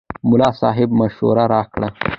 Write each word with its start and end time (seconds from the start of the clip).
ملا 0.29 0.49
صاحب 0.61 0.89
مشوره 0.99 1.45
راکړه. 1.53 1.87